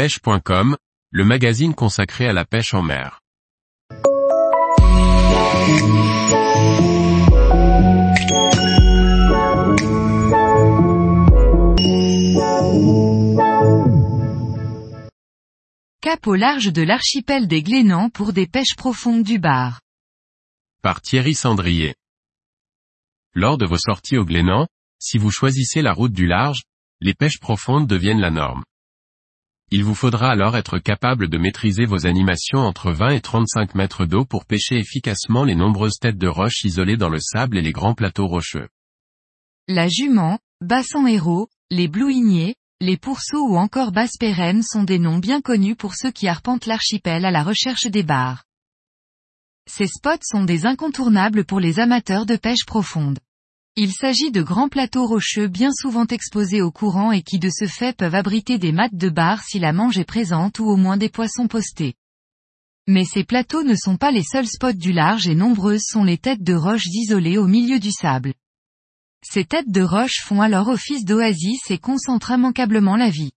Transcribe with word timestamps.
pêche.com, 0.00 0.78
le 1.10 1.24
magazine 1.26 1.74
consacré 1.74 2.26
à 2.26 2.32
la 2.32 2.46
pêche 2.46 2.72
en 2.72 2.80
mer. 2.80 3.20
Cap 16.00 16.26
au 16.26 16.34
large 16.34 16.72
de 16.72 16.80
l'archipel 16.80 17.46
des 17.46 17.62
Glénans 17.62 18.08
pour 18.08 18.32
des 18.32 18.46
pêches 18.46 18.76
profondes 18.78 19.22
du 19.22 19.38
bar. 19.38 19.82
Par 20.80 21.02
Thierry 21.02 21.34
Sandrier. 21.34 21.94
Lors 23.34 23.58
de 23.58 23.66
vos 23.66 23.76
sorties 23.76 24.16
au 24.16 24.24
Glénan, 24.24 24.66
si 24.98 25.18
vous 25.18 25.30
choisissez 25.30 25.82
la 25.82 25.92
route 25.92 26.14
du 26.14 26.26
large, 26.26 26.62
les 27.02 27.12
pêches 27.12 27.38
profondes 27.38 27.86
deviennent 27.86 28.22
la 28.22 28.30
norme. 28.30 28.64
Il 29.72 29.84
vous 29.84 29.94
faudra 29.94 30.30
alors 30.30 30.56
être 30.56 30.78
capable 30.78 31.28
de 31.28 31.38
maîtriser 31.38 31.84
vos 31.84 32.04
animations 32.04 32.58
entre 32.58 32.90
20 32.90 33.10
et 33.10 33.20
35 33.20 33.76
mètres 33.76 34.04
d'eau 34.04 34.24
pour 34.24 34.44
pêcher 34.44 34.76
efficacement 34.76 35.44
les 35.44 35.54
nombreuses 35.54 35.98
têtes 36.00 36.18
de 36.18 36.26
roches 36.26 36.64
isolées 36.64 36.96
dans 36.96 37.08
le 37.08 37.20
sable 37.20 37.56
et 37.56 37.62
les 37.62 37.70
grands 37.70 37.94
plateaux 37.94 38.26
rocheux. 38.26 38.68
La 39.68 39.86
jument, 39.86 40.40
bassan 40.60 41.06
héros, 41.06 41.48
les 41.70 41.86
blouiniers, 41.86 42.56
les 42.80 42.96
pourceaux 42.96 43.46
ou 43.46 43.56
encore 43.56 43.92
basse 43.92 44.16
pérenne 44.18 44.64
sont 44.64 44.82
des 44.82 44.98
noms 44.98 45.18
bien 45.18 45.40
connus 45.40 45.76
pour 45.76 45.94
ceux 45.94 46.10
qui 46.10 46.26
arpentent 46.26 46.66
l'archipel 46.66 47.24
à 47.24 47.30
la 47.30 47.44
recherche 47.44 47.86
des 47.86 48.02
bars. 48.02 48.42
Ces 49.68 49.86
spots 49.86 50.24
sont 50.24 50.42
des 50.42 50.66
incontournables 50.66 51.44
pour 51.44 51.60
les 51.60 51.78
amateurs 51.78 52.26
de 52.26 52.34
pêche 52.34 52.64
profonde. 52.66 53.20
Il 53.76 53.92
s'agit 53.92 54.30
de 54.30 54.42
grands 54.42 54.68
plateaux 54.68 55.06
rocheux 55.06 55.46
bien 55.46 55.70
souvent 55.72 56.06
exposés 56.06 56.60
au 56.60 56.72
courant 56.72 57.12
et 57.12 57.22
qui 57.22 57.38
de 57.38 57.48
ce 57.50 57.66
fait 57.66 57.96
peuvent 57.96 58.14
abriter 58.14 58.58
des 58.58 58.72
mattes 58.72 58.96
de 58.96 59.08
bar 59.08 59.42
si 59.42 59.58
la 59.58 59.72
mange 59.72 59.96
est 59.96 60.04
présente 60.04 60.58
ou 60.58 60.64
au 60.64 60.76
moins 60.76 60.96
des 60.96 61.08
poissons 61.08 61.46
postés. 61.46 61.94
Mais 62.88 63.04
ces 63.04 63.22
plateaux 63.22 63.62
ne 63.62 63.76
sont 63.76 63.96
pas 63.96 64.10
les 64.10 64.24
seuls 64.24 64.48
spots 64.48 64.72
du 64.72 64.92
large 64.92 65.28
et 65.28 65.36
nombreuses 65.36 65.84
sont 65.86 66.02
les 66.02 66.18
têtes 66.18 66.42
de 66.42 66.54
roches 66.54 66.86
isolées 66.86 67.38
au 67.38 67.46
milieu 67.46 67.78
du 67.78 67.92
sable. 67.92 68.34
Ces 69.22 69.44
têtes 69.44 69.70
de 69.70 69.82
roches 69.82 70.22
font 70.24 70.40
alors 70.40 70.68
office 70.68 71.04
d'oasis 71.04 71.70
et 71.70 71.78
concentrent 71.78 72.32
immanquablement 72.32 72.96
la 72.96 73.10
vie. 73.10 73.32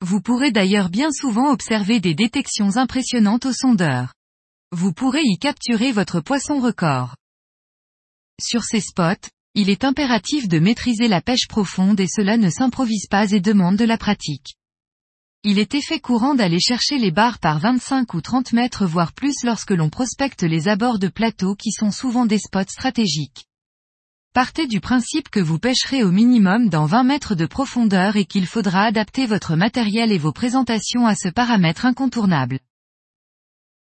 Vous 0.00 0.20
pourrez 0.20 0.50
d'ailleurs 0.50 0.88
bien 0.88 1.10
souvent 1.12 1.52
observer 1.52 2.00
des 2.00 2.14
détections 2.14 2.76
impressionnantes 2.76 3.46
au 3.46 3.52
sondeur. 3.52 4.12
Vous 4.72 4.92
pourrez 4.92 5.22
y 5.22 5.38
capturer 5.38 5.92
votre 5.92 6.20
poisson 6.20 6.58
record. 6.58 7.14
Sur 8.40 8.64
ces 8.64 8.80
spots, 8.80 9.28
il 9.58 9.70
est 9.70 9.84
impératif 9.84 10.48
de 10.48 10.58
maîtriser 10.58 11.08
la 11.08 11.22
pêche 11.22 11.48
profonde 11.48 11.98
et 11.98 12.08
cela 12.08 12.36
ne 12.36 12.50
s'improvise 12.50 13.06
pas 13.08 13.32
et 13.32 13.40
demande 13.40 13.76
de 13.76 13.86
la 13.86 13.96
pratique. 13.96 14.54
Il 15.44 15.58
est 15.58 15.74
effet 15.74 15.98
courant 15.98 16.34
d'aller 16.34 16.60
chercher 16.60 16.98
les 16.98 17.10
barres 17.10 17.38
par 17.38 17.58
25 17.58 18.12
ou 18.12 18.20
30 18.20 18.52
mètres 18.52 18.84
voire 18.84 19.14
plus 19.14 19.44
lorsque 19.44 19.70
l'on 19.70 19.88
prospecte 19.88 20.42
les 20.42 20.68
abords 20.68 20.98
de 20.98 21.08
plateaux 21.08 21.54
qui 21.54 21.72
sont 21.72 21.90
souvent 21.90 22.26
des 22.26 22.38
spots 22.38 22.68
stratégiques. 22.68 23.46
Partez 24.34 24.66
du 24.66 24.80
principe 24.80 25.30
que 25.30 25.40
vous 25.40 25.58
pêcherez 25.58 26.04
au 26.04 26.10
minimum 26.10 26.68
dans 26.68 26.84
20 26.84 27.04
mètres 27.04 27.34
de 27.34 27.46
profondeur 27.46 28.16
et 28.16 28.26
qu'il 28.26 28.46
faudra 28.46 28.82
adapter 28.82 29.24
votre 29.24 29.56
matériel 29.56 30.12
et 30.12 30.18
vos 30.18 30.32
présentations 30.32 31.06
à 31.06 31.14
ce 31.14 31.30
paramètre 31.30 31.86
incontournable. 31.86 32.58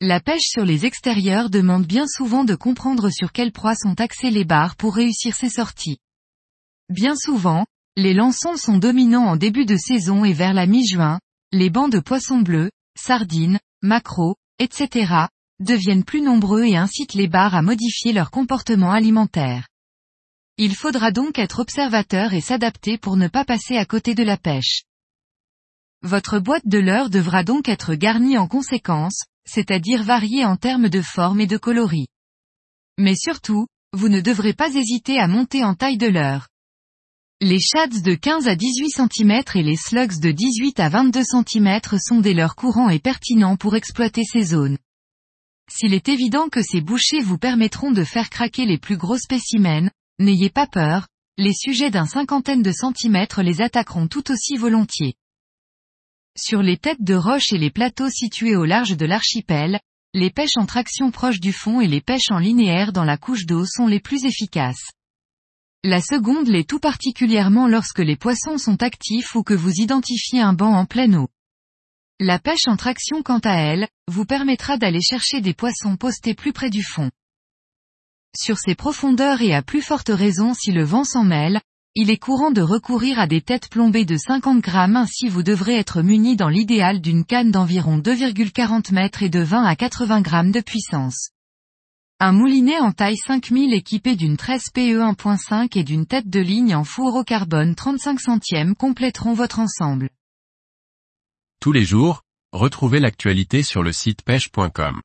La 0.04 0.18
pêche 0.18 0.48
sur 0.48 0.64
les 0.64 0.84
extérieurs 0.84 1.48
demande 1.48 1.86
bien 1.86 2.08
souvent 2.08 2.42
de 2.42 2.56
comprendre 2.56 3.08
sur 3.08 3.30
quelle 3.30 3.52
proie 3.52 3.76
sont 3.76 4.00
axés 4.00 4.32
les 4.32 4.44
barres 4.44 4.74
pour 4.74 4.96
réussir 4.96 5.36
ses 5.36 5.48
sorties. 5.48 5.98
Bien 6.88 7.14
souvent, 7.14 7.66
les 7.94 8.12
lançons 8.12 8.56
sont 8.56 8.78
dominants 8.78 9.26
en 9.26 9.36
début 9.36 9.64
de 9.64 9.76
saison 9.76 10.24
et 10.24 10.32
vers 10.32 10.54
la 10.54 10.66
mi-juin, 10.66 11.20
les 11.52 11.70
bancs 11.70 11.92
de 11.92 12.00
poissons 12.00 12.40
bleus, 12.40 12.72
sardines, 12.98 13.60
maquereaux, 13.80 14.34
etc., 14.58 15.26
deviennent 15.60 16.02
plus 16.02 16.20
nombreux 16.20 16.64
et 16.64 16.76
incitent 16.76 17.14
les 17.14 17.28
barres 17.28 17.54
à 17.54 17.62
modifier 17.62 18.12
leur 18.12 18.32
comportement 18.32 18.90
alimentaire. 18.90 19.68
Il 20.58 20.74
faudra 20.74 21.12
donc 21.12 21.38
être 21.38 21.60
observateur 21.60 22.34
et 22.34 22.40
s'adapter 22.40 22.98
pour 22.98 23.16
ne 23.16 23.28
pas 23.28 23.44
passer 23.44 23.76
à 23.76 23.84
côté 23.84 24.16
de 24.16 24.24
la 24.24 24.36
pêche. 24.36 24.82
Votre 26.02 26.40
boîte 26.40 26.66
de 26.66 26.78
leurre 26.78 27.08
devra 27.08 27.44
donc 27.44 27.68
être 27.68 27.94
garnie 27.94 28.36
en 28.36 28.48
conséquence, 28.48 29.26
c'est-à-dire 29.48 30.02
variée 30.02 30.44
en 30.44 30.56
termes 30.56 30.88
de 30.88 31.02
forme 31.02 31.40
et 31.40 31.46
de 31.46 31.56
coloris. 31.56 32.06
Mais 32.98 33.16
surtout, 33.16 33.66
vous 33.92 34.08
ne 34.08 34.20
devrez 34.20 34.52
pas 34.52 34.74
hésiter 34.74 35.18
à 35.18 35.26
monter 35.26 35.64
en 35.64 35.74
taille 35.74 35.98
de 35.98 36.06
leurre. 36.06 36.48
Les 37.40 37.58
shads 37.58 38.02
de 38.02 38.14
15 38.14 38.46
à 38.46 38.54
18 38.54 38.90
cm 38.90 39.42
et 39.56 39.62
les 39.62 39.76
slugs 39.76 40.20
de 40.20 40.30
18 40.30 40.78
à 40.78 40.88
22 40.88 41.22
cm 41.24 41.80
sont 41.98 42.20
des 42.20 42.34
leurres 42.34 42.54
courants 42.54 42.88
et 42.88 43.00
pertinents 43.00 43.56
pour 43.56 43.74
exploiter 43.74 44.22
ces 44.24 44.42
zones. 44.42 44.78
S'il 45.68 45.94
est 45.94 46.08
évident 46.08 46.48
que 46.48 46.62
ces 46.62 46.80
bouchées 46.80 47.20
vous 47.20 47.38
permettront 47.38 47.90
de 47.90 48.04
faire 48.04 48.30
craquer 48.30 48.64
les 48.64 48.78
plus 48.78 48.96
gros 48.96 49.18
spécimens, 49.18 49.90
n'ayez 50.18 50.50
pas 50.50 50.66
peur, 50.66 51.08
les 51.36 51.54
sujets 51.54 51.90
d'un 51.90 52.06
cinquantaine 52.06 52.62
de 52.62 52.72
centimètres 52.72 53.42
les 53.42 53.60
attaqueront 53.60 54.06
tout 54.06 54.30
aussi 54.30 54.56
volontiers. 54.56 55.14
Sur 56.36 56.62
les 56.62 56.78
têtes 56.78 57.02
de 57.02 57.14
roche 57.14 57.52
et 57.52 57.58
les 57.58 57.70
plateaux 57.70 58.08
situés 58.08 58.56
au 58.56 58.64
large 58.64 58.96
de 58.96 59.04
l'archipel, 59.04 59.80
les 60.14 60.30
pêches 60.30 60.56
en 60.56 60.64
traction 60.64 61.10
proche 61.10 61.40
du 61.40 61.52
fond 61.52 61.80
et 61.80 61.88
les 61.88 62.00
pêches 62.00 62.30
en 62.30 62.38
linéaire 62.38 62.92
dans 62.92 63.04
la 63.04 63.18
couche 63.18 63.44
d'eau 63.44 63.66
sont 63.66 63.86
les 63.86 64.00
plus 64.00 64.24
efficaces. 64.24 64.90
La 65.84 66.00
seconde 66.00 66.48
l'est 66.48 66.68
tout 66.68 66.78
particulièrement 66.78 67.66
lorsque 67.66 67.98
les 67.98 68.16
poissons 68.16 68.56
sont 68.56 68.82
actifs 68.82 69.34
ou 69.34 69.42
que 69.42 69.52
vous 69.52 69.80
identifiez 69.80 70.40
un 70.40 70.54
banc 70.54 70.72
en 70.72 70.86
pleine 70.86 71.16
eau. 71.16 71.28
La 72.18 72.38
pêche 72.38 72.66
en 72.66 72.76
traction 72.76 73.22
quant 73.22 73.40
à 73.40 73.54
elle, 73.54 73.88
vous 74.08 74.24
permettra 74.24 74.78
d'aller 74.78 75.02
chercher 75.02 75.40
des 75.40 75.54
poissons 75.54 75.96
postés 75.96 76.34
plus 76.34 76.52
près 76.52 76.70
du 76.70 76.82
fond. 76.82 77.10
Sur 78.34 78.58
ces 78.58 78.74
profondeurs 78.74 79.42
et 79.42 79.54
à 79.54 79.62
plus 79.62 79.82
forte 79.82 80.08
raison 80.08 80.54
si 80.54 80.72
le 80.72 80.84
vent 80.84 81.04
s'en 81.04 81.24
mêle, 81.24 81.60
il 81.94 82.10
est 82.10 82.16
courant 82.16 82.50
de 82.50 82.62
recourir 82.62 83.18
à 83.18 83.26
des 83.26 83.42
têtes 83.42 83.68
plombées 83.68 84.06
de 84.06 84.16
50 84.16 84.60
grammes 84.60 84.96
ainsi 84.96 85.28
vous 85.28 85.42
devrez 85.42 85.76
être 85.76 86.00
muni 86.00 86.36
dans 86.36 86.48
l'idéal 86.48 87.02
d'une 87.02 87.26
canne 87.26 87.50
d'environ 87.50 87.98
2,40 87.98 88.94
mètres 88.94 89.22
et 89.22 89.28
de 89.28 89.40
20 89.40 89.64
à 89.64 89.76
80 89.76 90.22
grammes 90.22 90.52
de 90.52 90.60
puissance. 90.60 91.30
Un 92.18 92.32
moulinet 92.32 92.78
en 92.78 92.92
taille 92.92 93.16
5000 93.16 93.74
équipé 93.74 94.16
d'une 94.16 94.36
13 94.36 94.70
PE 94.72 95.00
1.5 95.00 95.78
et 95.78 95.84
d'une 95.84 96.06
tête 96.06 96.30
de 96.30 96.40
ligne 96.40 96.74
en 96.74 96.84
four 96.84 97.14
au 97.14 97.24
carbone 97.24 97.74
35 97.74 98.20
centièmes 98.20 98.74
compléteront 98.74 99.34
votre 99.34 99.58
ensemble. 99.58 100.08
Tous 101.60 101.72
les 101.72 101.84
jours, 101.84 102.22
retrouvez 102.52 103.00
l'actualité 103.00 103.62
sur 103.62 103.82
le 103.82 103.92
site 103.92 104.22
pêche.com. 104.22 105.00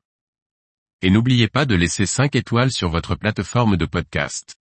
Et 1.02 1.10
n'oubliez 1.10 1.48
pas 1.48 1.66
de 1.66 1.76
laisser 1.76 2.06
5 2.06 2.36
étoiles 2.36 2.72
sur 2.72 2.90
votre 2.90 3.16
plateforme 3.16 3.78
de 3.78 3.86
podcast. 3.86 4.57